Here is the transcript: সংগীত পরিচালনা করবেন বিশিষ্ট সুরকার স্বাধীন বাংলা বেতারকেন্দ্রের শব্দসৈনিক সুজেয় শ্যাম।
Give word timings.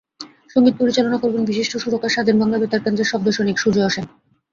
সংগীত 0.53 0.75
পরিচালনা 0.77 1.17
করবেন 1.17 1.43
বিশিষ্ট 1.45 1.73
সুরকার 1.77 2.13
স্বাধীন 2.15 2.35
বাংলা 2.41 2.57
বেতারকেন্দ্রের 2.59 3.11
শব্দসৈনিক 3.11 3.57
সুজেয় 3.59 3.89
শ্যাম। 3.89 4.05